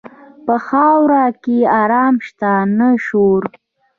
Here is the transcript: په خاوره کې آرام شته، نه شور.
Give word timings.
په 0.45 0.55
خاوره 0.67 1.23
کې 1.43 1.57
آرام 1.81 2.15
شته، 2.27 2.51
نه 2.77 2.89
شور. 3.05 3.43